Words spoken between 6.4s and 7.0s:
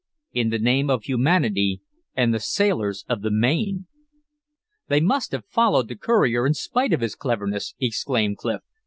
in spite